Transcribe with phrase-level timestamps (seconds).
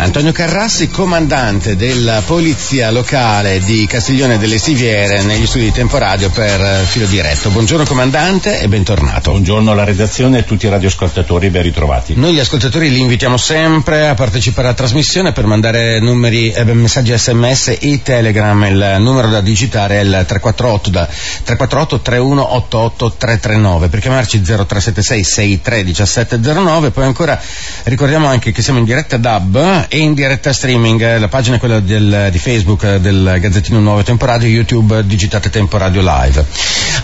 [0.00, 6.84] Antonio Carrassi, comandante della polizia locale di Castiglione delle Stiviere negli studi di Temporadio per
[6.86, 7.50] filo diretto.
[7.50, 9.32] Buongiorno comandante e bentornato.
[9.32, 12.14] Buongiorno alla redazione e a tutti i radioascoltatori, ben ritrovati.
[12.14, 17.12] Noi gli ascoltatori li invitiamo sempre a partecipare alla trasmissione per mandare numeri, eh, messaggi
[17.18, 18.62] sms e telegram.
[18.66, 25.82] Il numero da digitare è il 348 da 348 3188 339 per chiamarci 0376 63
[25.82, 26.90] 1709.
[26.92, 27.38] Poi ancora
[27.82, 31.18] ricordiamo anche che siamo in diretta DAB e in diretta streaming.
[31.18, 36.44] La pagina è quella del, di Facebook del Gazzettino Nuovo Temporadio, YouTube digitate Temporadio Live.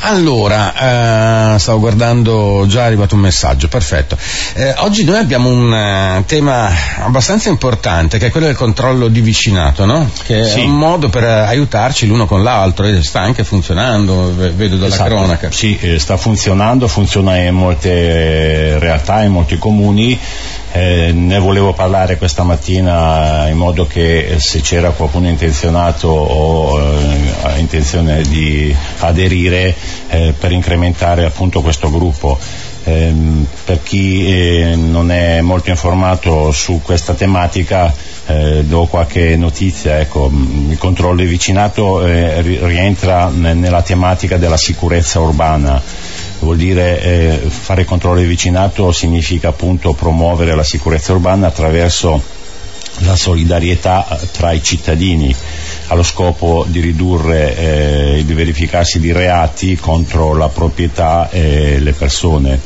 [0.00, 4.16] Allora, eh, stavo guardando, già è arrivato un messaggio, perfetto.
[4.54, 9.20] Eh, oggi noi abbiamo un uh, tema abbastanza importante che è quello del controllo di
[9.20, 10.10] vicinato, no?
[10.24, 10.60] Che sì.
[10.60, 15.08] è un modo per aiutarci l'uno con l'altro e sta anche funzionando, vedo dalla esatto.
[15.08, 15.50] cronaca.
[15.50, 20.18] Sì, eh, sta funzionando, funziona in molte realtà, in molti comuni
[20.76, 27.32] eh, ne volevo parlare questa mattina in modo che se c'era qualcuno intenzionato o eh,
[27.42, 29.72] ha intenzione di aderire
[30.08, 32.36] eh, per incrementare appunto questo gruppo.
[32.86, 37.94] Ehm, per chi eh, non è molto informato su questa tematica
[38.26, 40.28] eh, do qualche notizia, ecco,
[40.68, 45.80] il controllo di vicinato eh, rientra nella tematica della sicurezza urbana
[46.44, 52.22] vuol dire eh, fare controllo di vicinato significa appunto promuovere la sicurezza urbana attraverso
[52.98, 55.34] la solidarietà eh, tra i cittadini
[55.88, 62.60] allo scopo di ridurre eh, il verificarsi di reati contro la proprietà e le persone.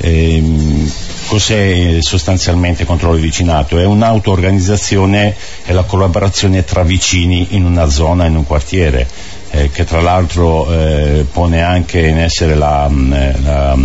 [0.00, 0.90] Ehm,
[1.26, 3.78] cos'è sostanzialmente controllo vicinato?
[3.78, 9.06] È un'auto-organizzazione e la collaborazione tra vicini in una zona, in un quartiere
[9.50, 13.78] eh, che tra l'altro eh, pone anche in essere la, mm, eh, la,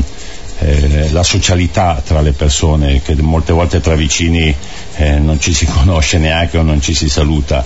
[0.59, 4.55] eh, la, socialità tra le persone, che molte volte tra vicini
[4.95, 7.65] eh, non ci si conosce neanche o non ci si saluta.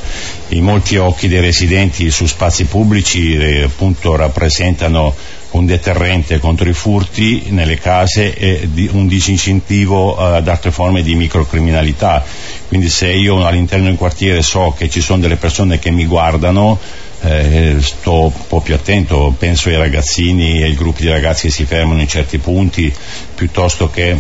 [0.50, 5.14] I molti occhi dei residenti su spazi pubblici appunto rappresentano
[5.58, 12.24] un deterrente contro i furti nelle case e un disincentivo ad altre forme di microcriminalità.
[12.68, 16.80] Quindi se io all'interno del quartiere so che ci sono delle persone che mi guardano,
[17.22, 21.54] eh, sto un po' più attento, penso ai ragazzini e ai gruppi di ragazzi che
[21.54, 22.94] si fermano in certi punti,
[23.36, 24.16] piuttosto che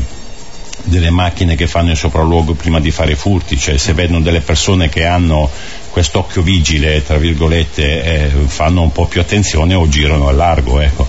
[0.88, 4.90] delle macchine che fanno il sopralluogo prima di fare furti, cioè se vedono delle persone
[4.90, 5.50] che hanno
[5.90, 10.80] quest'occhio vigile, tra virgolette, eh, fanno un po' più attenzione o girano a largo.
[10.80, 11.08] Ecco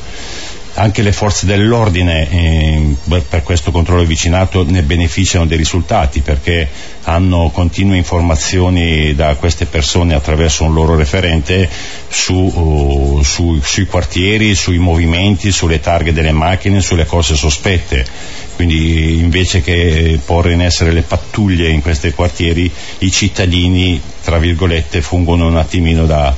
[0.78, 2.94] anche le forze dell'ordine eh,
[3.28, 6.68] per questo controllo vicinato ne beneficiano dei risultati perché
[7.02, 11.68] hanno continue informazioni da queste persone attraverso un loro referente
[12.08, 18.06] su, uh, su, sui quartieri, sui movimenti, sulle targhe delle macchine, sulle cose sospette.
[18.54, 25.00] Quindi invece che porre in essere le pattuglie in questi quartieri, i cittadini, tra virgolette,
[25.00, 26.34] fungono un attimino da,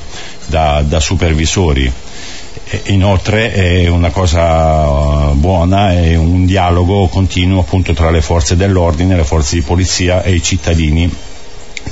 [0.47, 1.91] da, da supervisori
[2.85, 9.25] Inoltre è una cosa buona, è un dialogo continuo appunto tra le forze dell'ordine, le
[9.25, 11.13] forze di polizia e i cittadini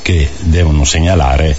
[0.02, 1.56] che devono segnalare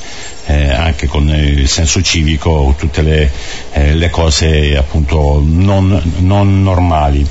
[0.47, 3.31] eh, anche con il senso civico tutte le,
[3.73, 7.27] eh, le cose appunto non, non normali.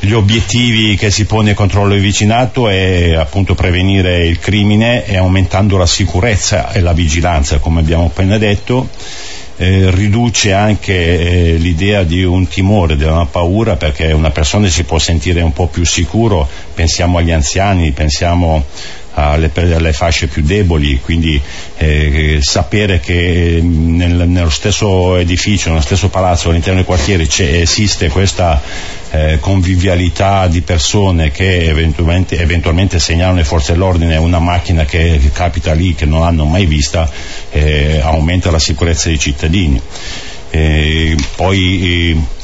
[0.00, 5.76] Gli obiettivi che si pone il controllo vicinato è appunto prevenire il crimine e aumentando
[5.76, 8.88] la sicurezza e la vigilanza, come abbiamo appena detto,
[9.56, 14.84] eh, riduce anche eh, l'idea di un timore, di una paura, perché una persona si
[14.84, 18.64] può sentire un po' più sicuro, pensiamo agli anziani, pensiamo
[19.14, 21.40] alle, alle fasce più deboli, quindi
[21.76, 28.60] eh, sapere che nel, nello stesso edificio, nello stesso palazzo, all'interno del quartiere esiste questa
[29.12, 35.74] eh, convivialità di persone che eventualmente, eventualmente, segnalano le forze dell'ordine una macchina che, capita
[35.74, 37.10] lì che non hanno mai vista,
[37.50, 39.80] eh, aumenta la sicurezza dei cittadini.
[41.36, 42.40] poi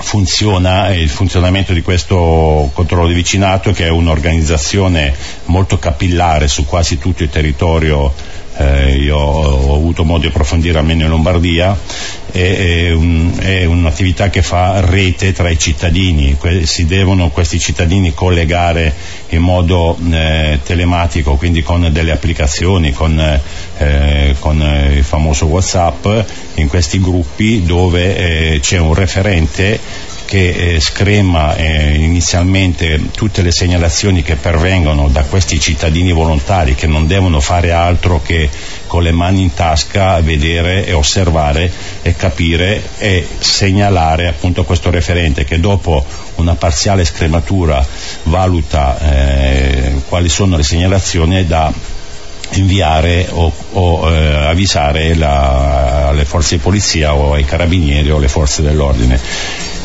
[0.00, 5.14] funziona il funzionamento di questo controllo di vicinato che è un'organizzazione
[5.46, 8.14] molto capillare su quasi tutto il territorio
[8.58, 11.78] eh, io ho avuto modo di approfondire almeno in Lombardia,
[12.30, 18.14] è, un, è, un'attività che fa rete tra i cittadini, que- si devono questi cittadini
[18.14, 18.94] collegare
[19.30, 23.18] in modo eh, telematico, quindi con delle applicazioni, con,
[23.78, 24.60] eh, con
[24.94, 26.06] il famoso Whatsapp,
[26.54, 28.16] in questi gruppi dove
[28.54, 35.24] eh, c'è un referente che eh, screma eh, inizialmente tutte le segnalazioni che pervengono da
[35.24, 38.50] questi cittadini volontari che non devono fare altro che
[38.88, 41.70] con le mani in tasca vedere e osservare
[42.02, 46.04] e capire e segnalare appunto questo referente che dopo
[46.36, 47.86] una parziale scrematura
[48.24, 51.72] valuta eh, quali sono le segnalazioni da
[52.52, 58.28] inviare o, o eh, avvisare la, le forze di polizia o ai carabinieri o alle
[58.28, 59.20] forze dell'ordine.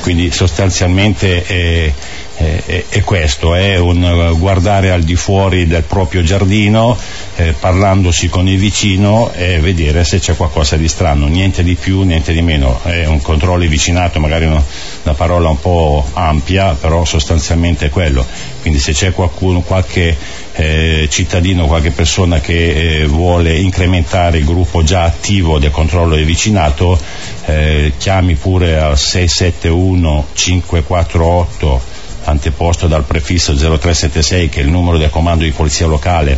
[0.01, 1.93] Quindi sostanzialmente è,
[2.35, 6.97] è, è questo, è un guardare al di fuori del proprio giardino,
[7.35, 12.01] eh, parlandosi con il vicino e vedere se c'è qualcosa di strano, niente di più,
[12.01, 14.63] niente di meno, è un controllo vicinato, magari una,
[15.03, 18.25] una parola un po' ampia, però sostanzialmente è quello.
[18.61, 20.15] Quindi se c'è qualcuno, qualche
[20.53, 26.25] eh, cittadino, qualche persona che eh, vuole incrementare il gruppo già attivo del controllo del
[26.25, 26.97] vicinato,
[27.45, 31.92] eh, chiami pure al 671 548
[32.25, 36.37] anteposto dal prefisso 0376 che è il numero del comando di polizia locale,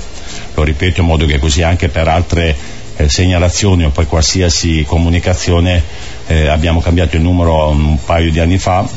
[0.53, 2.55] lo ripeto in modo che così anche per altre
[2.97, 5.83] eh, segnalazioni o poi qualsiasi comunicazione
[6.27, 8.87] eh, abbiamo cambiato il numero un paio di anni fa,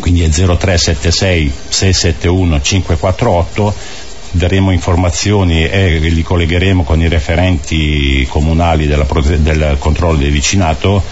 [0.00, 3.74] quindi è 0376 671 548
[4.32, 9.06] daremo informazioni e li collegheremo con i referenti comunali della,
[9.36, 11.02] del controllo del vicinato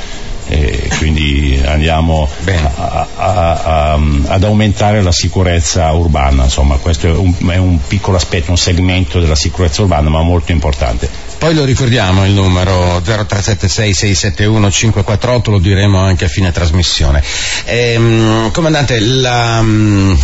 [0.48, 7.34] e quindi andiamo a, a, a, ad aumentare la sicurezza urbana, insomma questo è un,
[7.48, 11.28] è un piccolo aspetto, un segmento della sicurezza urbana ma molto importante.
[11.38, 17.22] Poi lo ricordiamo il numero 0376 671 548, lo diremo anche a fine trasmissione.
[17.64, 20.18] Ehm, comandante, la, um,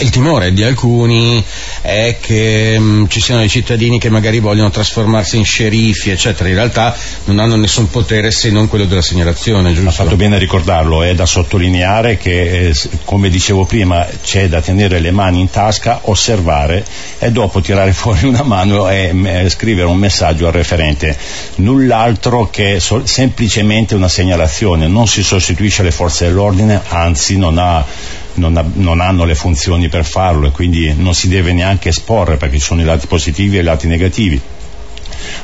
[0.00, 1.44] il timore di alcuni
[1.80, 6.48] è che um, ci siano dei cittadini che magari vogliono trasformarsi in sceriffi, eccetera.
[6.48, 6.96] In realtà
[7.26, 9.88] non hanno nessun potere se non quello della segnalazione, giusto?
[9.88, 12.74] Ha fatto bene a ricordarlo, è da sottolineare che, eh,
[13.04, 16.84] come dicevo prima, c'è da tenere le mani in tasca, osservare
[17.18, 21.16] e dopo tirare fuori una mano e eh, scrivere un messaggio al referente,
[21.56, 27.84] null'altro che so- semplicemente una segnalazione, non si sostituisce alle forze dell'ordine, anzi non, ha,
[28.34, 32.36] non, ha, non hanno le funzioni per farlo e quindi non si deve neanche esporre
[32.36, 34.40] perché ci sono i lati positivi e i lati negativi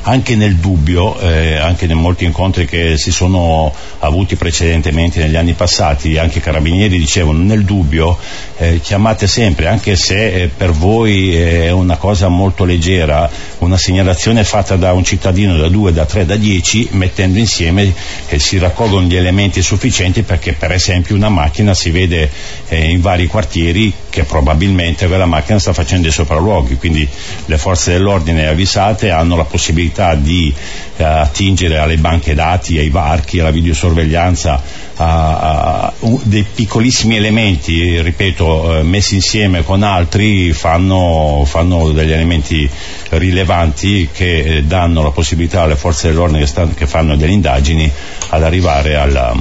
[0.03, 5.53] anche nel dubbio, eh, anche nei molti incontri che si sono avuti precedentemente negli anni
[5.53, 8.17] passati, anche i carabinieri dicevano nel dubbio
[8.57, 13.29] eh, chiamate sempre, anche se eh, per voi è una cosa molto leggera,
[13.59, 17.93] una segnalazione fatta da un cittadino da 2, da 3, da 10, mettendo insieme
[18.29, 22.29] eh, si raccolgono gli elementi sufficienti perché per esempio una macchina si vede
[22.69, 27.07] eh, in vari quartieri che probabilmente quella macchina sta facendo dei sopralluoghi, quindi
[27.45, 30.53] le forze dell'ordine avvisate hanno la possibilità di
[30.97, 34.61] eh, attingere alle banche dati, ai varchi, alla videosorveglianza,
[34.95, 35.93] a, a, a
[36.23, 42.69] dei piccolissimi elementi, ripeto, eh, messi insieme con altri fanno, fanno degli elementi
[43.09, 47.91] rilevanti che eh, danno la possibilità alle forze dell'ordine che, stanno, che fanno delle indagini
[48.29, 49.35] ad arrivare alla,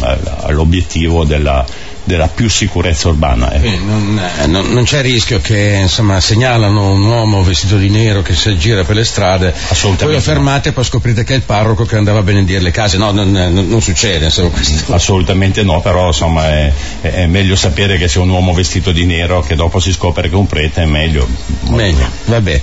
[0.00, 1.64] all'obiettivo della
[2.08, 3.52] della più sicurezza urbana.
[3.52, 3.78] Eh.
[3.78, 8.34] Non, eh, non, non, c'è rischio che insomma, segnalano un uomo vestito di nero che
[8.34, 9.54] si gira per le strade,
[9.98, 12.70] poi lo fermate e poi scoprite che è il parroco che andava a benedire le
[12.70, 12.96] case.
[12.96, 14.24] No, non, non succede.
[14.24, 14.58] Insomma,
[14.88, 16.72] Assolutamente no, però insomma, è,
[17.02, 20.34] è, meglio sapere che sia un uomo vestito di nero che dopo si scopre che
[20.34, 21.28] è un prete, è meglio.
[21.68, 22.62] Meglio, va bene.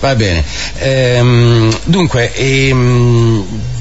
[0.00, 0.42] Va bene.
[0.78, 3.74] Ehm, dunque, ehm,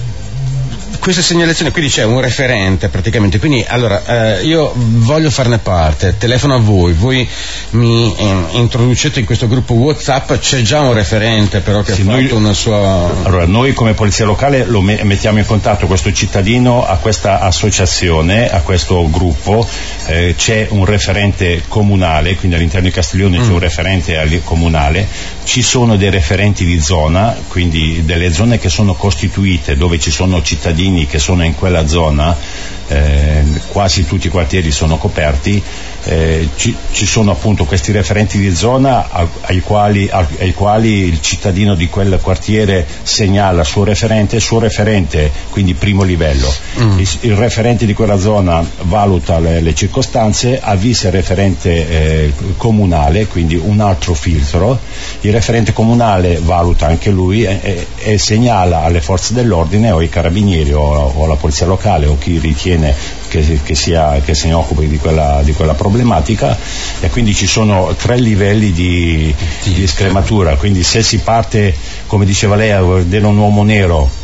[1.06, 6.56] queste segnalazioni, quindi c'è un referente praticamente, quindi allora eh, io voglio farne parte, telefono
[6.56, 7.30] a voi, voi
[7.72, 12.06] mi eh, introducete in questo gruppo Whatsapp, c'è già un referente però che sì, ha
[12.06, 13.14] fatto noi, una sua...
[13.22, 18.50] Allora noi come Polizia Locale lo me- mettiamo in contatto questo cittadino a questa associazione,
[18.50, 19.64] a questo gruppo,
[20.08, 23.44] eh, c'è un referente comunale, quindi all'interno di Castiglione mm.
[23.44, 25.08] c'è un referente comunale,
[25.44, 30.42] ci sono dei referenti di zona, quindi delle zone che sono costituite dove ci sono
[30.42, 32.36] cittadini che sono in quella zona
[32.88, 35.62] eh, quasi tutti i quartieri sono coperti,
[36.04, 39.10] eh, ci, ci, sono appunto questi referenti di zona
[39.42, 44.60] ai quali, ai quali, il cittadino di quel quartiere segnala il suo referente, il suo
[44.60, 46.54] referente, quindi primo livello.
[46.80, 47.00] Mm.
[47.00, 53.26] Il, il, referente di quella zona valuta le, le circostanze, avvisa il referente eh, comunale,
[53.26, 54.80] quindi un altro filtro,
[55.22, 60.72] il referente comunale valuta anche lui e, e segnala alle forze dell'ordine o ai carabinieri
[60.72, 62.94] o, o alla polizia locale o chi ritiene
[63.28, 66.58] che, che, sia, che se ne occupi di quella, di quella, problematica.
[67.00, 71.76] E quindi ci sono tre livelli di, di scrematura, quindi se si parte,
[72.08, 74.24] come diceva lei, a vedere un uomo nero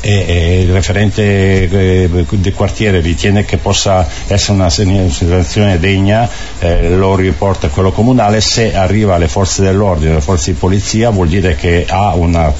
[0.00, 6.28] e, il referente eh, del quartiere ritiene che possa essere una segnalazione degna,
[6.60, 11.10] eh, lo riporta a quello comunale, se arriva alle forze dell'ordine, alle forze di polizia
[11.10, 12.52] vuol dire che ha una,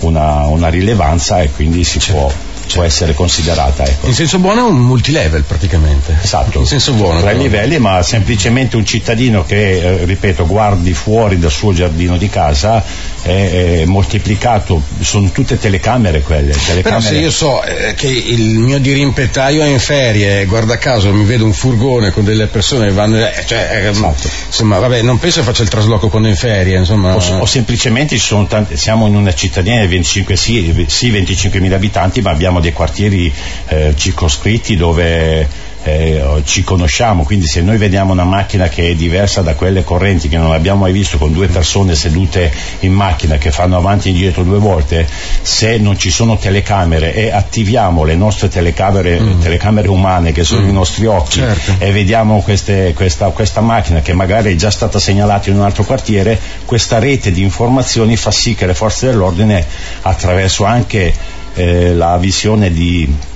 [0.00, 2.20] una, una rilevanza e quindi si certo.
[2.20, 2.32] può
[2.72, 3.84] può essere considerata.
[3.84, 4.06] Ecco.
[4.06, 6.16] In senso buono è un multilevel praticamente.
[6.22, 6.60] Esatto.
[6.60, 7.20] In senso buono.
[7.20, 12.16] Tra i livelli, ma semplicemente un cittadino che, eh, ripeto, guardi fuori dal suo giardino
[12.16, 12.82] di casa
[13.22, 16.52] è, è moltiplicato, sono tutte telecamere quelle.
[16.52, 16.82] Telecamere.
[16.82, 21.24] Però se io so eh, che il mio dirimpettaio è in ferie, guarda caso mi
[21.24, 24.28] vedo un furgone con delle persone che vanno, eh, cioè, eh, esatto.
[24.46, 27.14] insomma, vabbè, non penso che faccia il trasloco quando è in ferie, insomma.
[27.14, 28.16] O, o semplicemente
[28.48, 33.32] tanti, siamo in una cittadina di 25, sì, sì 25.000 abitanti, ma abbiamo dei quartieri
[33.68, 39.40] eh, circoscritti dove eh, ci conosciamo, quindi se noi vediamo una macchina che è diversa
[39.42, 43.50] da quelle correnti che non abbiamo mai visto con due persone sedute in macchina che
[43.50, 45.06] fanno avanti e indietro due volte,
[45.42, 49.40] se non ci sono telecamere e attiviamo le nostre telecamere, mm.
[49.40, 50.68] telecamere umane che sono mm.
[50.68, 51.74] i nostri occhi certo.
[51.78, 55.82] e vediamo queste, questa, questa macchina che magari è già stata segnalata in un altro
[55.82, 59.66] quartiere, questa rete di informazioni fa sì che le forze dell'ordine
[60.02, 63.30] attraverso anche eh, la visione di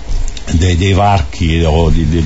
[0.52, 2.24] dei, dei, varchi o di, di,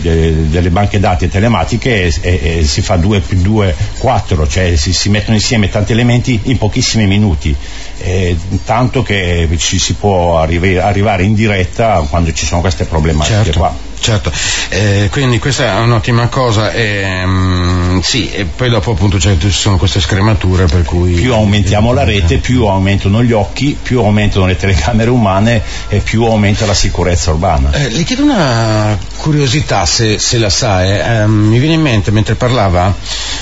[0.50, 4.92] delle banche dati telematiche e, e, e, si fa 2 più 2 4 cioè si,
[4.92, 7.56] si, mettono insieme tanti elementi in pochissimi minuti
[8.02, 13.44] eh, tanto che ci si può arrivi, arrivare in diretta quando ci sono queste problematiche
[13.44, 13.58] certo.
[13.58, 14.32] qua certo,
[14.70, 19.50] eh, quindi questa è un'ottima cosa e, um, sì, e poi dopo appunto cioè, ci
[19.50, 21.12] sono queste scremature per cui...
[21.12, 26.24] Più aumentiamo la rete, più aumentano gli occhi, più aumentano le telecamere umane e più
[26.24, 27.72] aumenta la sicurezza urbana.
[27.72, 32.34] Eh, le chiedo una curiosità se, se la sa, eh, mi viene in mente mentre
[32.34, 32.94] parlava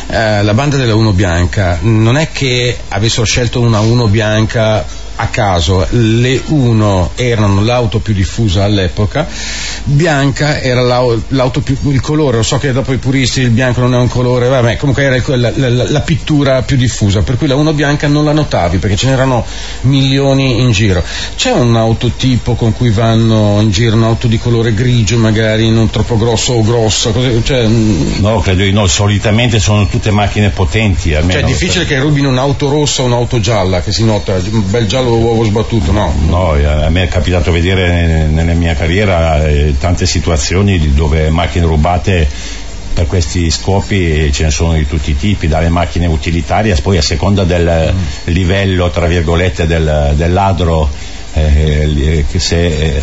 [0.09, 4.98] eh, la banda della Uno Bianca, non è che avessero scelto una Uno Bianca Lanka
[5.21, 9.27] a caso, le 1 erano l'auto più diffusa all'epoca,
[9.83, 13.95] bianca era l'auto più, il colore, lo so che dopo i puristi il bianco non
[13.95, 17.57] è un colore, vabbè, comunque era la, la, la pittura più diffusa, per cui la
[17.57, 19.45] 1 bianca non la notavi perché ce n'erano
[19.83, 21.03] milioni in giro.
[21.37, 26.17] C'è un autotipo con cui vanno in giro, un'auto di colore grigio magari, non troppo
[26.17, 27.11] grosso o grossa?
[27.11, 28.21] Così, cioè, mm.
[28.21, 31.15] no, credo di no, solitamente sono tutte macchine potenti.
[31.15, 34.71] Almeno cioè è difficile che rubino un'auto rossa o un'auto gialla, che si nota, un
[34.71, 36.13] bel giallo uovo sbattuto, no?
[36.27, 42.29] No, a me è capitato vedere nella mia carriera eh, tante situazioni dove macchine rubate
[42.93, 47.03] per questi scopi ce ne sono di tutti i tipi, dalle macchine utilitarie, poi a
[47.03, 48.33] seconda del mm.
[48.33, 50.89] livello, tra virgolette, del, del ladro,
[51.35, 53.03] eh, che se eh,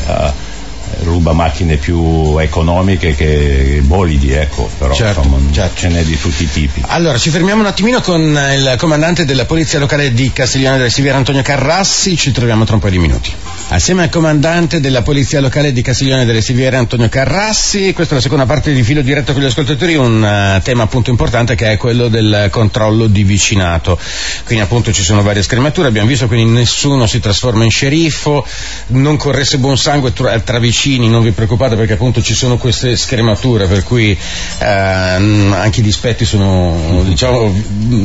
[1.04, 5.80] ruba macchine più economiche che bolidi, ecco, però certo, insomma, certo.
[5.80, 6.82] ce n'è di tutti i tipi.
[6.88, 11.18] Allora, ci fermiamo un attimino con il comandante della Polizia Locale di Castiglione della Siviera,
[11.18, 13.32] Antonio Carrassi, ci troviamo tra un po' di minuti.
[13.70, 18.22] Assieme al comandante della Polizia Locale di Castiglione delle Siviere, Antonio Carrassi, questa è la
[18.22, 21.78] seconda parte di filo diretto con gli ascoltatori, un uh, tema appunto importante che è
[21.78, 24.00] quello del controllo di vicinato.
[24.46, 28.46] Quindi appunto ci sono varie scremature, abbiamo visto quindi nessuno si trasforma in sceriffo,
[28.88, 32.58] non corresse buon sangue tra, tra vicini vicini, non vi preoccupate perché appunto ci sono
[32.58, 37.54] queste scremature, per cui eh, anche i dispetti sono, diciamo,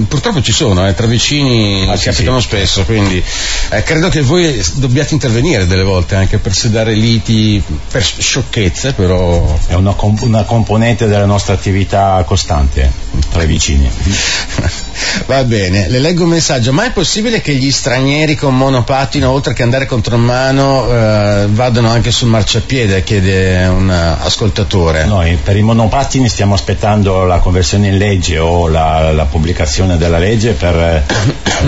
[0.07, 2.47] purtroppo ci sono, eh, tra vicini ah, capitano sì.
[2.47, 3.23] spesso, quindi
[3.71, 9.59] eh, credo che voi dobbiate intervenire delle volte anche per sedare liti per sciocchezze, però...
[9.67, 12.91] È una, comp- una componente della nostra attività costante
[13.31, 13.91] tra i vicini.
[15.27, 16.73] Va bene, le leggo un messaggio.
[16.73, 21.91] Ma è possibile che gli stranieri con monopattino, oltre che andare contro mano, eh, vadano
[21.91, 23.03] anche sul marciapiede?
[23.03, 25.05] Chiede un ascoltatore.
[25.05, 30.19] Noi per i monopattini stiamo aspettando la conversione in legge o la, la pubblicazione della
[30.19, 31.05] legge per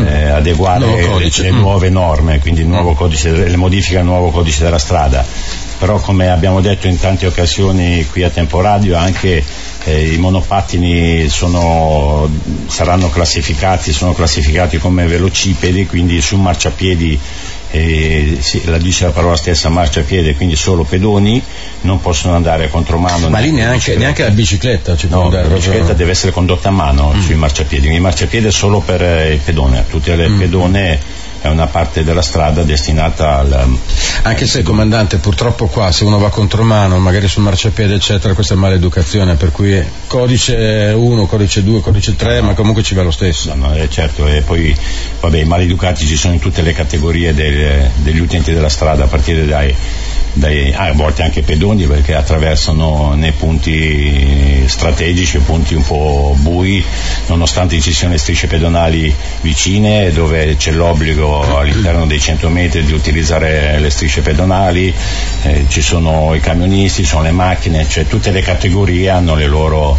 [0.06, 4.62] eh, adeguare le, le, nuove norme, quindi il nuovo codice, le modifiche al nuovo codice
[4.62, 5.24] della strada.
[5.82, 9.42] Però come abbiamo detto in tante occasioni qui a Tempo Radio anche
[9.82, 12.30] eh, i monopattini sono,
[12.68, 17.18] saranno classificati, sono classificati come velocipedi, quindi su marciapiedi
[17.72, 21.42] eh, sì, la dice la parola stessa marciapiede, quindi solo pedoni
[21.80, 23.28] non possono andare a contromano.
[23.28, 25.48] Ma lì neanche, neanche, la bicicletta ci no, andare.
[25.48, 27.20] La bicicletta deve essere condotta a mano mm.
[27.22, 30.38] sui marciapiedi, il marciapiede è solo per eh, il pedone, tutte le mm.
[30.38, 31.00] pedone
[31.42, 33.78] è una parte della strada destinata al...
[34.22, 38.54] Anche se, comandante, purtroppo qua se uno va contro mano, magari sul marciapiede, eccetera, questa
[38.54, 42.46] è maleducazione, per cui codice 1, codice 2, codice 3, no.
[42.46, 43.52] ma comunque ci va lo stesso.
[43.54, 44.74] No, no, eh, certo, e poi,
[45.20, 49.08] vabbè, i maleducati ci sono in tutte le categorie del, degli utenti della strada, a
[49.08, 49.74] partire dai
[50.34, 56.82] dai, a volte anche pedoni perché attraversano nei punti strategici, punti un po' bui,
[57.26, 62.92] nonostante ci siano le strisce pedonali vicine dove c'è l'obbligo all'interno dei 100 metri di
[62.92, 64.92] utilizzare le strisce pedonali,
[65.42, 69.46] eh, ci sono i camionisti, ci sono le macchine, cioè tutte le categorie hanno le
[69.46, 69.98] loro...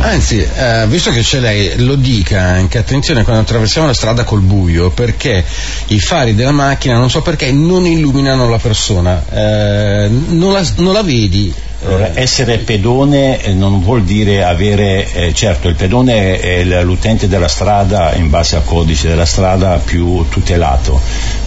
[0.00, 4.40] Anzi, eh, visto che c'è lei, lo dica anche, attenzione quando attraversiamo la strada col
[4.40, 5.44] buio, perché
[5.86, 10.92] i fari della macchina, non so perché, non illuminano la persona, eh, non, la, non
[10.92, 11.52] la vedi,
[11.84, 17.48] allora, essere pedone eh, non vuol dire avere, eh, certo il pedone è l'utente della
[17.48, 20.98] strada in base al codice della strada più tutelato,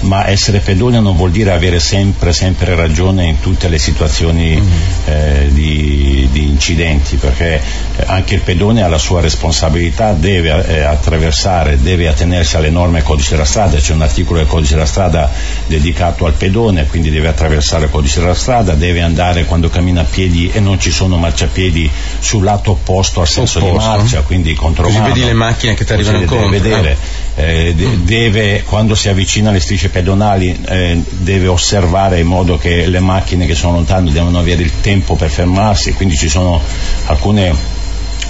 [0.01, 4.67] ma essere pedone non vuol dire avere sempre, sempre ragione in tutte le situazioni mm-hmm.
[5.05, 7.55] eh, di, di, incidenti, perché
[7.95, 12.99] eh, anche il pedone ha la sua responsabilità, deve eh, attraversare, deve attenersi alle norme
[12.99, 15.29] del codice della strada, c'è un articolo del codice della strada
[15.65, 20.03] dedicato al pedone, quindi deve attraversare il codice della strada, deve andare quando cammina a
[20.03, 23.77] piedi marciapiedi e non ci sono marciapiedi sul lato opposto al senso opposto.
[23.77, 24.99] di marcia, quindi contromano.
[24.99, 26.49] Così vedi le macchine che ti arrivano incontro.
[26.49, 26.97] Deve vedere,
[27.35, 28.05] eh, mm.
[28.05, 33.45] deve, quando si avvicina alle strisce pedonali eh, deve osservare in modo che le macchine
[33.45, 36.61] che sono lontane devono avere il tempo per fermarsi, quindi ci sono
[37.05, 37.77] alcune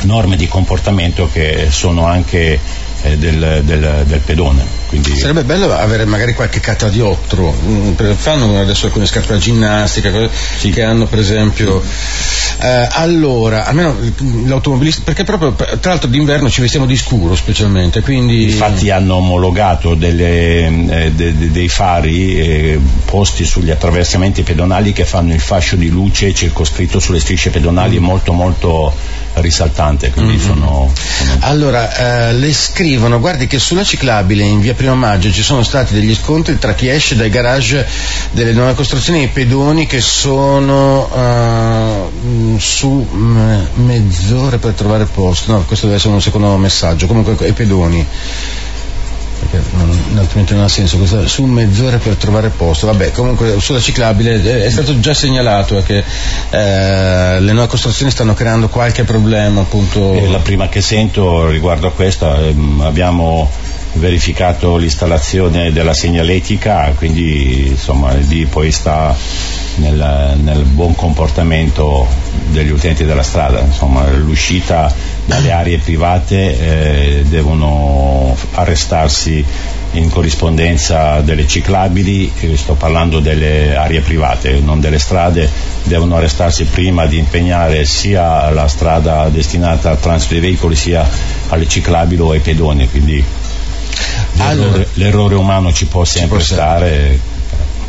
[0.02, 2.60] norme di comportamento che sono anche
[3.02, 4.79] eh, del, del, del, pedone.
[4.90, 5.16] Quindi...
[5.16, 10.12] Sarebbe bello avere magari qualche catadiotro, mm, fanno adesso alcune scarpe da ginnastica
[10.58, 10.72] sì.
[10.72, 11.80] che hanno per esempio...
[12.62, 13.96] Eh, allora, almeno
[14.46, 18.46] l'automobilista, perché proprio tra l'altro d'inverno ci vestiamo di scuro specialmente, quindi...
[18.46, 25.06] Infatti hanno omologato delle, eh, de, de, dei fari eh, posti sugli attraversamenti pedonali che
[25.06, 28.04] fanno il fascio di luce circoscritto sulle strisce pedonali mm.
[28.04, 28.92] molto molto
[29.36, 30.46] risaltante, quindi mm-hmm.
[30.46, 31.38] sono, sono...
[31.42, 35.30] Allora, eh, le scrivono, guardi che sulla ciclabile in via Primo Maggio.
[35.30, 37.86] Ci sono stati degli scontri tra chi esce dai garage
[38.32, 43.06] delle nuove costruzioni e i pedoni che sono uh, su
[43.74, 48.08] mezz'ora per trovare posto, no, questo deve essere un secondo messaggio, comunque i pedoni.
[49.40, 53.82] Perché non, altrimenti non ha senso, questa, su mezz'ora per trovare posto, vabbè comunque sulla
[53.82, 56.06] ciclabile è, è stato già segnalato che
[56.52, 60.14] eh, le nuove costruzioni stanno creando qualche problema appunto.
[60.14, 67.68] È la prima che sento riguardo a questa, ehm, abbiamo verificato l'installazione della segnaletica, quindi
[67.70, 69.16] insomma lì poi sta
[69.76, 72.08] nel, nel, buon comportamento
[72.50, 74.94] degli utenti della strada, insomma l'uscita
[75.26, 79.44] dalle aree private eh, devono arrestarsi
[79.94, 85.50] in corrispondenza delle ciclabili, sto parlando delle aree private, non delle strade,
[85.84, 91.08] devono arrestarsi prima di impegnare sia la strada destinata al transito veicoli sia
[91.50, 93.24] alle ciclabili o ai pedoni, quindi
[94.34, 97.38] l'errore, allora, l'errore umano ci può sempre ci può stare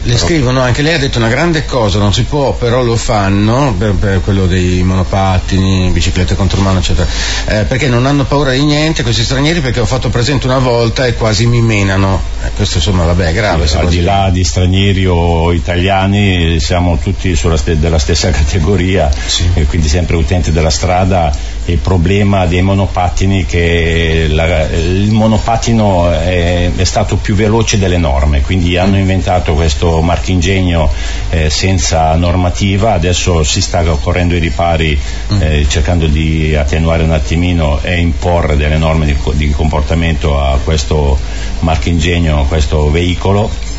[0.02, 3.74] le scrivono anche lei ha detto una grande cosa, non si può, però lo fanno
[3.76, 7.06] per, per quello dei monopattini, biciclette contro mano, eccetera,
[7.46, 11.04] eh, perché non hanno paura di niente questi stranieri perché ho fatto presente una volta
[11.04, 12.18] e quasi mi menano.
[12.42, 13.66] Eh, questo insomma vabbè è grave.
[13.66, 19.50] Sì, al di là di stranieri o italiani siamo tutti st- della stessa categoria sì.
[19.52, 21.30] e quindi sempre utenti della strada.
[21.70, 27.96] Il problema dei monopattini è che la, il monopattino è, è stato più veloce delle
[27.96, 30.90] norme, quindi hanno inventato questo marchingegno
[31.30, 34.98] eh, senza normativa, adesso si sta correndo i ripari
[35.32, 35.40] mm.
[35.40, 41.18] eh, cercando di attenuare un attimino e imporre delle norme di, di comportamento a questo
[41.60, 43.69] marchingegno, a questo veicolo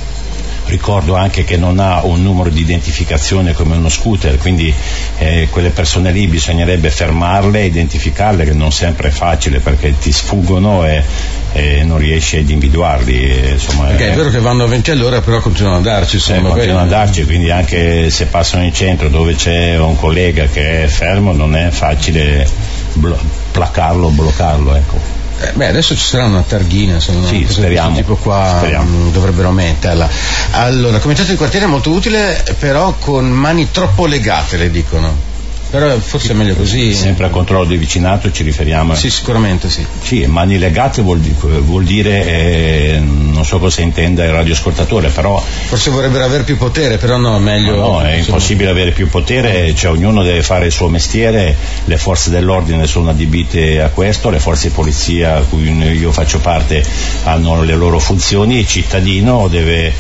[0.72, 4.74] ricordo anche che non ha un numero di identificazione come uno scooter, quindi
[5.18, 10.86] eh, quelle persone lì bisognerebbe fermarle, identificarle, che non sempre è facile perché ti sfuggono
[10.86, 11.04] e,
[11.52, 13.52] e non riesci ad individuarli.
[13.52, 16.16] Insomma, perché è, è vero che vanno a 20 all'ora, però continuano ad andarci.
[16.16, 20.86] Eh, continuano ad andarci, quindi anche se passano in centro dove c'è un collega che
[20.86, 22.48] è fermo non è facile
[22.94, 23.20] blo-
[23.52, 24.76] placarlo, bloccarlo.
[24.76, 25.21] Ecco.
[25.42, 28.90] Eh, beh, adesso ci sarà una targhina, insomma, sì, speriamo, tipo qua speriamo.
[28.90, 30.08] Mh, mm, dovrebbero metterla.
[30.52, 35.30] Allora, comitato di quartiere è molto utile, però con mani troppo legate, le dicono.
[35.72, 36.94] Però forse è meglio così.
[36.94, 38.94] Sempre al controllo di vicinato ci riferiamo.
[38.94, 39.86] Sì, sicuramente sì.
[40.02, 45.42] Sì, mani legate vuol, vuol dire, eh, non so cosa intenda il radioascoltatore, però...
[45.42, 47.76] Forse vorrebbero avere più potere, però no, meglio...
[47.78, 51.56] No, no è impossibile avere più potere, cioè ognuno deve fare il suo mestiere,
[51.86, 56.40] le forze dell'ordine sono adibite a questo, le forze di polizia a cui io faccio
[56.40, 56.84] parte
[57.24, 59.94] hanno le loro funzioni, il cittadino deve,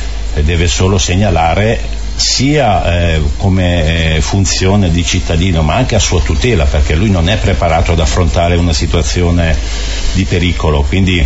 [0.43, 6.65] deve solo segnalare sia eh, come eh, funzione di cittadino ma anche a sua tutela
[6.65, 9.57] perché lui non è preparato ad affrontare una situazione
[10.13, 10.84] di pericolo.
[10.84, 11.25] Quindi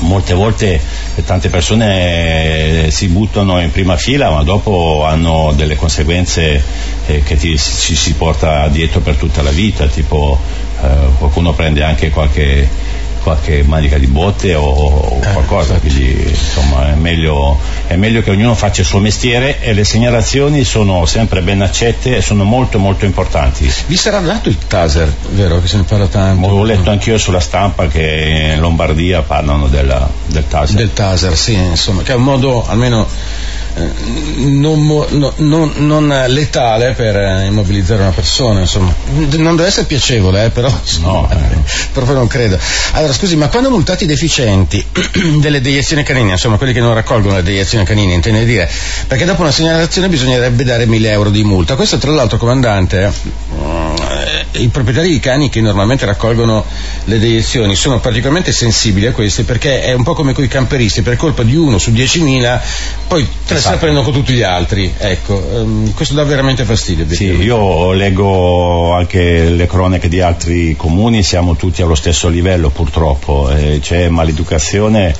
[0.00, 0.80] molte volte
[1.24, 6.62] tante persone si buttano in prima fila ma dopo hanno delle conseguenze
[7.06, 10.38] eh, che ti, ci si porta dietro per tutta la vita, tipo
[10.80, 12.68] eh, qualcuno prende anche qualche
[13.24, 18.30] qualche manica di botte o, o eh, qualcosa, quindi insomma è meglio, è meglio, che
[18.30, 22.78] ognuno faccia il suo mestiere e le segnalazioni sono sempre ben accette e sono molto
[22.78, 23.72] molto importanti.
[23.86, 25.60] Vi sarà dato il taser, vero?
[25.60, 26.46] Che se ne parla tanto.
[26.46, 30.76] Ho letto anch'io sulla stampa che in Lombardia parlano della, del taser.
[30.76, 33.06] Del taser, sì, insomma, che è un modo almeno
[33.74, 38.94] non, non, non, letale per eh, immobilizzare una persona, insomma.
[39.36, 41.56] Non deve essere piacevole, eh, però insomma, no, eh.
[41.92, 42.58] proprio non credo.
[42.92, 44.84] Allora, scusi, ma quando multati i deficienti
[45.40, 48.70] delle deiezioni canine, insomma, quelli che non raccolgono le deiezioni canine, intende dire,
[49.08, 51.74] perché dopo una segnalazione bisognerebbe dare 1000 euro di multa.
[51.74, 53.12] Questo, tra l'altro, comandante, eh,
[54.54, 56.64] i proprietari di cani che normalmente raccolgono
[57.04, 61.02] le deiezioni sono particolarmente sensibili a queste perché è un po' come con i camperisti,
[61.02, 62.60] per colpa di uno su 10.000,
[63.08, 64.92] poi tre se la prendono con tutti gli altri.
[64.96, 67.06] Ecco, um, questo dà veramente fastidio.
[67.08, 73.50] Sì, io leggo anche le cronache di altri comuni, siamo tutti allo stesso livello purtroppo,
[73.50, 75.14] eh, c'è maleducazione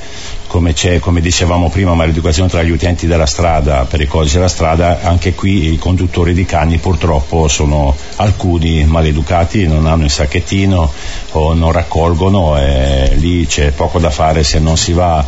[0.47, 5.01] come, come, dicevamo prima, maleducazione tra gli utenti della strada per i codici della strada,
[5.01, 10.91] anche qui i conduttori di cani purtroppo sono alcuni maleducati, non hanno il sacchettino
[11.31, 15.23] o non raccolgono e lì c'è poco da fare se non si va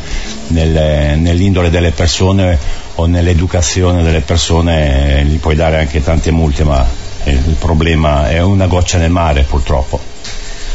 [0.48, 2.58] nel, nell'indole delle persone
[2.96, 6.86] o nell'educazione delle persone, gli puoi dare anche tante multe, ma
[7.26, 10.16] il problema è una goccia nel mare purtroppo.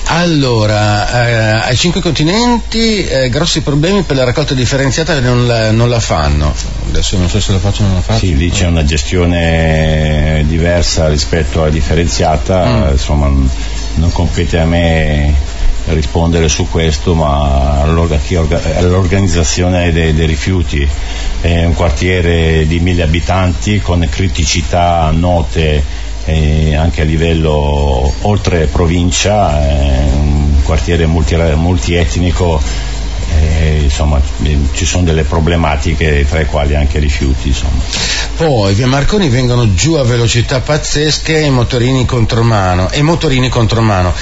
[0.06, 5.88] Allora, eh, ai cinque continenti eh, grossi problemi per la raccolta differenziata non la, non
[5.88, 6.52] la, fanno.
[6.88, 8.18] Adesso non so se la faccio o non la faccio.
[8.18, 12.90] Sì, lì c'è una gestione diversa rispetto alla differenziata, mm.
[12.90, 13.30] insomma
[13.94, 15.34] non compete a me
[15.86, 20.88] rispondere su questo, ma all'organizzazione dei, dei rifiuti.
[21.40, 29.60] È un quartiere di mille abitanti con criticità note eh, anche a livello oltre provincia,
[29.60, 32.60] eh, un quartiere multi, multietnico
[33.40, 34.20] eh, insomma
[34.72, 37.80] ci sono delle problematiche tra le quali anche rifiuti insomma.
[38.36, 44.12] poi via Marconi vengono giù a velocità pazzesche i motorini contromano e motorini contromano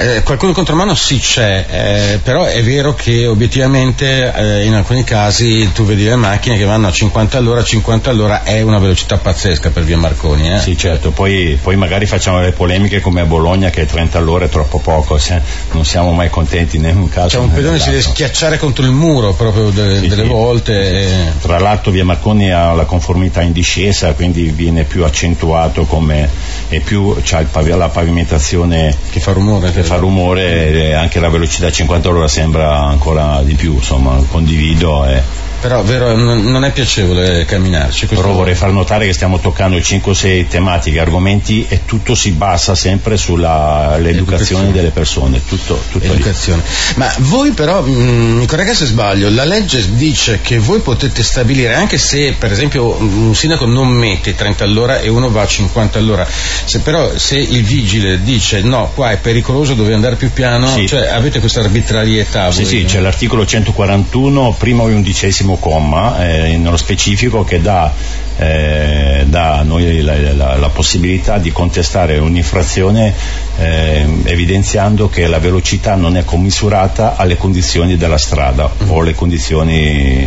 [0.00, 5.70] eh, qualcuno contromano sì c'è eh, però è vero che obiettivamente eh, in alcuni casi
[5.72, 9.70] tu vedi le macchine che vanno a 50 all'ora 50 all'ora è una velocità pazzesca
[9.70, 10.58] per via Marconi eh.
[10.58, 14.48] sì certo poi, poi, magari facciamo le polemiche come a Bologna che 30 all'ora è
[14.48, 15.40] troppo poco se
[15.72, 18.92] non siamo mai contenti in un caso cioè un pedone si deve schiacciare contro il
[18.92, 20.28] muro proprio de, sì, delle sì.
[20.28, 20.72] volte.
[20.72, 21.32] E...
[21.40, 26.28] Tra l'altro via Marconi ha la conformità in discesa, quindi viene più accentuato come
[26.68, 31.28] e più c'ha pav- la pavimentazione che fa rumore, che fa rumore e anche la
[31.28, 35.04] velocità 50 all'ora sembra ancora di più, insomma condivido.
[35.04, 35.20] E
[35.60, 38.06] però vero, non è piacevole camminarci.
[38.06, 43.16] Però vorrei far notare che stiamo toccando 5-6 tematiche, argomenti e tutto si basa sempre
[43.16, 45.40] sull'educazione delle persone.
[45.46, 46.62] Tutto, tutto Educazione.
[46.96, 51.74] Ma voi però, mm, mi corregga se sbaglio, la legge dice che voi potete stabilire,
[51.74, 55.98] anche se per esempio un sindaco non mette 30 all'ora e uno va a 50
[55.98, 60.68] all'ora, se però se il vigile dice no, qua è pericoloso, dove andare più piano,
[60.68, 60.86] sì.
[60.86, 62.50] cioè avete questa arbitrarietà.
[62.50, 62.88] Sì, voi, sì, no?
[62.88, 67.92] c'è l'articolo 141, primo e undicesimo primo comma, eh, nello specifico, che dà,
[68.36, 73.12] eh, a noi la, la, la, possibilità di contestare un'infrazione
[73.58, 80.22] eh, evidenziando che la velocità non è commisurata alle condizioni della strada o alle condizioni
[80.22, 80.26] eh,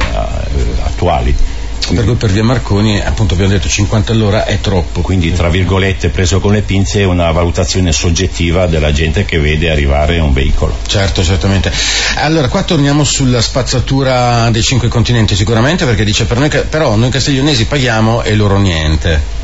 [0.84, 1.36] attuali.
[1.86, 5.02] Per cui per via Marconi, appunto abbiamo detto 50 all'ora è troppo.
[5.02, 9.70] Quindi tra virgolette preso con le pinze è una valutazione soggettiva della gente che vede
[9.70, 10.76] arrivare un veicolo.
[10.88, 11.72] Certo, certamente.
[12.16, 17.10] Allora qua torniamo sulla spazzatura dei cinque continenti sicuramente perché dice per noi, però noi
[17.10, 19.42] castiglionesi paghiamo e loro niente.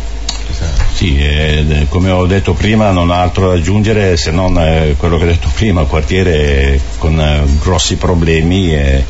[0.93, 5.17] Sì, eh, come ho detto prima non ho altro da aggiungere se non eh, quello
[5.17, 9.05] che ho detto prima, quartiere con eh, grossi problemi e,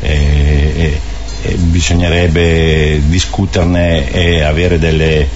[0.00, 1.00] e
[1.58, 5.28] bisognerebbe discuterne e avere delle,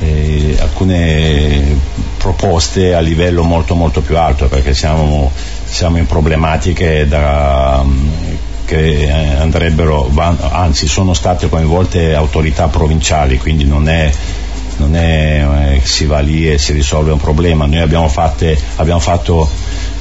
[0.00, 1.78] eh, alcune
[2.18, 5.30] proposte a livello molto molto più alto perché siamo,
[5.64, 7.84] siamo in problematiche da,
[8.64, 10.10] che andrebbero,
[10.50, 14.10] anzi sono state coinvolte autorità provinciali, quindi non è,
[14.78, 17.66] non è eh, si va lì e si risolve un problema.
[17.66, 19.48] Noi abbiamo, fatte, abbiamo fatto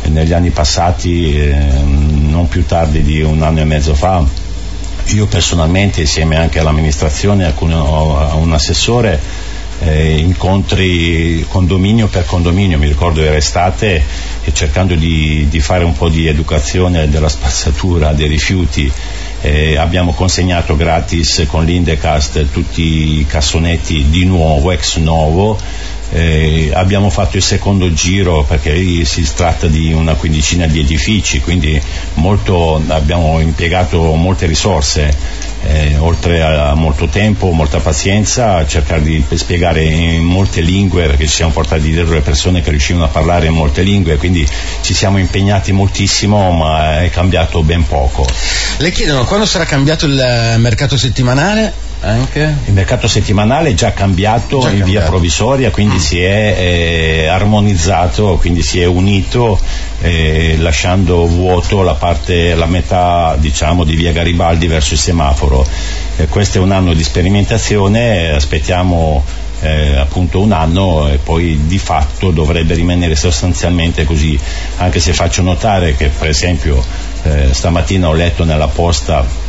[0.06, 4.24] negli anni passati, eh, non più tardi di un anno e mezzo fa,
[5.08, 7.54] io personalmente insieme anche all'amministrazione, a
[8.36, 9.20] un assessore,
[9.80, 14.02] eh, incontri condominio per condominio, mi ricordo era estate
[14.44, 18.92] e cercando di, di fare un po' di educazione della spazzatura dei rifiuti
[19.44, 25.60] eh, abbiamo consegnato gratis con l'Indecast tutti i cassonetti di nuovo, ex novo
[26.14, 31.82] eh, abbiamo fatto il secondo giro perché si tratta di una quindicina di edifici, quindi
[32.16, 35.12] molto, abbiamo impiegato molte risorse,
[35.66, 41.26] eh, oltre a molto tempo, molta pazienza, a cercare di spiegare in molte lingue, perché
[41.26, 44.48] ci siamo portati dietro le persone che riuscivano a parlare in molte lingue, quindi
[44.82, 48.28] ci siamo impegnati moltissimo, ma è cambiato ben poco.
[48.78, 51.83] Le chiedono quando sarà cambiato il mercato settimanale?
[52.04, 52.54] Anche?
[52.66, 54.92] Il mercato settimanale è già cambiato già in cambiato.
[54.92, 56.00] via provvisoria, quindi mm.
[56.00, 59.58] si è eh, armonizzato, quindi si è unito
[60.02, 65.66] eh, lasciando vuoto la, parte, la metà diciamo, di via Garibaldi verso il semaforo.
[66.18, 69.24] Eh, questo è un anno di sperimentazione, aspettiamo
[69.62, 74.38] eh, appunto un anno e poi di fatto dovrebbe rimanere sostanzialmente così,
[74.78, 76.84] anche se faccio notare che per esempio
[77.24, 79.43] eh, stamattina ho letto nella posta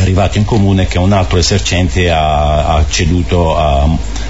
[0.00, 3.86] che è arrivato in comune che un altro esercente ha, ha ceduto, ha,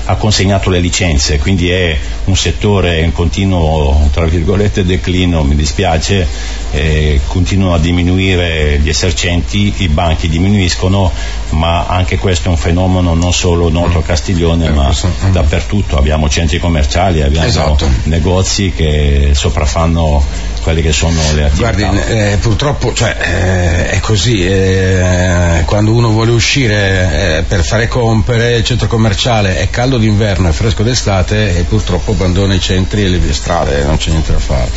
[0.06, 6.26] ha, consegnato le licenze, quindi è un settore in continuo tra virgolette declino, mi dispiace,
[6.72, 11.10] eh, continuano a diminuire gli esercenti, i banchi diminuiscono,
[11.50, 15.30] ma anche questo è un fenomeno non solo noto a Castiglione eh, ma mm.
[15.32, 17.88] dappertutto, abbiamo centri commerciali, abbiamo esatto.
[18.04, 20.22] negozi che sopraffanno
[20.60, 21.72] quelle che sono le attività.
[21.72, 27.88] Guardi, eh, purtroppo cioè, eh, è così, eh, quando uno vuole uscire eh, per fare
[27.88, 33.04] compere, il centro commerciale è caldo d'inverno e fresco d'estate e purtroppo abbandona i centri
[33.04, 34.68] e le vie strade, non c'è niente da fare.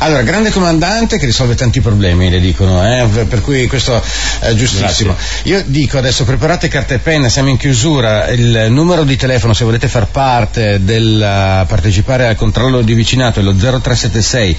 [0.00, 4.00] Allora, grande comandante che risolve tanti problemi, le dicono, eh, per cui questo
[4.40, 5.14] è giustissimo.
[5.14, 5.50] Grazie.
[5.50, 9.64] Io dico adesso preparate carta e penna, siamo in chiusura, il numero di telefono se
[9.64, 14.56] volete far parte del partecipare al controllo di vicinato è lo 0376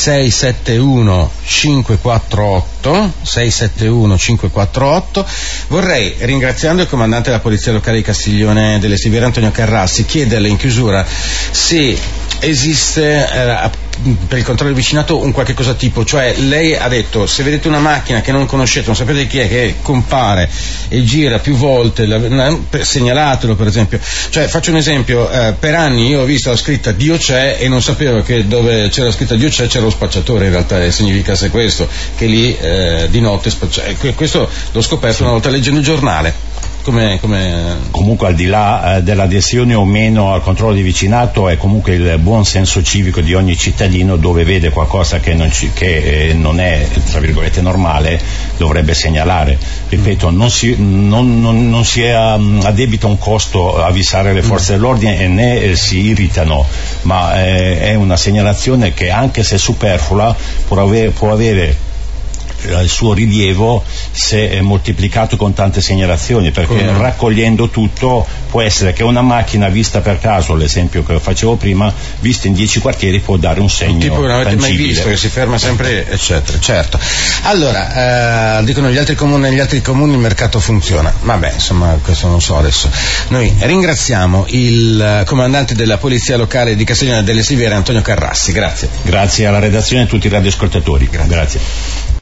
[0.00, 5.26] 671 548 671 548
[5.68, 10.56] vorrei ringraziando il comandante della polizia locale di Castiglione delle Stiviere Antonio Carrassi chiederle in
[10.56, 11.98] chiusura se
[12.38, 13.70] esiste eh,
[14.28, 17.78] per il controllo vicinato un qualche cosa tipo, cioè lei ha detto se vedete una
[17.78, 20.48] macchina che non conoscete, non sapete chi è, che compare
[20.88, 22.06] e gira più volte,
[22.80, 26.92] segnalatelo per esempio, cioè faccio un esempio, eh, per anni io ho visto la scritta
[26.92, 30.50] Dio c'è e non sapevo che dove c'era scritta Dio c'è c'era lo spacciatore in
[30.52, 33.82] realtà e significasse questo, che lì eh, di notte spaccia,
[34.14, 36.60] questo l'ho scoperto una volta leggendo il giornale.
[36.82, 37.76] Come, come...
[37.90, 42.18] Comunque al di là eh, dell'adesione o meno al controllo di vicinato è comunque il
[42.18, 46.58] buon senso civico di ogni cittadino dove vede qualcosa che non, ci, che, eh, non
[46.58, 46.86] è
[47.60, 48.20] normale
[48.56, 49.58] dovrebbe segnalare.
[49.88, 54.42] Ripeto, non si, non, non, non si è um, a debito un costo avvisare le
[54.42, 54.76] forze mm.
[54.76, 56.66] dell'ordine e né eh, si irritano,
[57.02, 60.34] ma eh, è una segnalazione che anche se superflua
[60.66, 61.88] può avere, può avere
[62.64, 66.98] il suo rilievo se è moltiplicato con tante segnalazioni, perché Come?
[66.98, 72.48] raccogliendo tutto può essere che una macchina vista per caso, l'esempio che facevo prima, vista
[72.48, 74.00] in dieci quartieri può dare un segno.
[74.00, 76.58] Tipo non avete mai visto che si ferma sempre, eccetera.
[76.58, 76.98] Certo.
[77.42, 81.12] Allora, eh, dicono gli altri comuni, negli altri comuni il mercato funziona.
[81.22, 82.90] Vabbè, insomma, questo non so adesso.
[83.28, 88.52] Noi ringraziamo il comandante della polizia locale di Castiglione delle Siviere, Antonio Carrassi.
[88.52, 88.88] Grazie.
[89.02, 91.08] Grazie alla redazione e a tutti i radioascoltatori.
[91.10, 91.28] Grazie.
[91.28, 92.18] Grazie.